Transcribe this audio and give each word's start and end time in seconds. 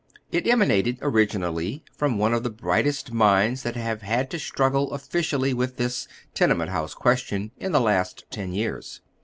It 0.31 0.47
emanated 0.47 0.97
originally 1.03 1.83
from 1.95 2.17
one 2.17 2.33
of 2.33 2.41
the 2.41 2.49
brightest 2.49 3.11
minds 3.13 3.61
that 3.61 3.75
have 3.75 4.01
had 4.01 4.31
to 4.31 4.39
struggle 4.39 4.93
officially 4.93 5.53
witli 5.53 5.75
this 5.75 6.07
tenement 6.33 6.71
house 6.71 6.95
question 6.95 7.51
in 7.59 7.71
the 7.71 7.81
last 7.81 8.25
ten 8.31 8.51
years. 8.51 9.01